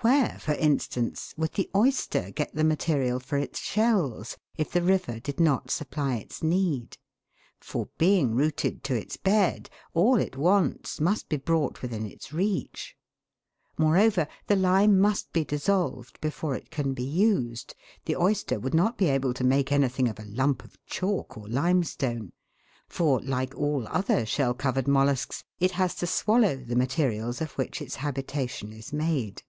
[0.00, 5.22] Where, for instance, would the oyster get the material for its shells, if the rivers
[5.22, 6.98] did not supply its need;
[7.58, 12.94] for, being rooted to its bed, all it wants must be brought within its reach?
[13.78, 18.98] Moreover, the lime must be dissolved before it can be used; the oyster would not
[18.98, 22.30] be able to make anything of a lump of chalk or limestone;
[22.88, 27.80] for, like all other shell covered mollusks, it has to swallow the materials of which
[27.80, 29.40] its habitation is made.